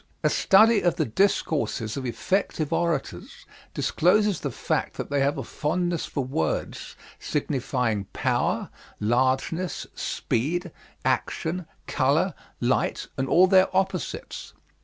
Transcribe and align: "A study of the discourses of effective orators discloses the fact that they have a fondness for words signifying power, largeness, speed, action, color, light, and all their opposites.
"A 0.23 0.31
study 0.31 0.81
of 0.81 0.95
the 0.95 1.05
discourses 1.05 1.95
of 1.95 2.07
effective 2.07 2.73
orators 2.73 3.45
discloses 3.75 4.39
the 4.39 4.49
fact 4.49 4.95
that 4.95 5.11
they 5.11 5.19
have 5.19 5.37
a 5.37 5.43
fondness 5.43 6.07
for 6.07 6.23
words 6.23 6.95
signifying 7.19 8.05
power, 8.05 8.71
largeness, 8.99 9.85
speed, 9.93 10.71
action, 11.05 11.67
color, 11.85 12.33
light, 12.59 13.09
and 13.15 13.29
all 13.29 13.45
their 13.45 13.67
opposites. 13.77 14.55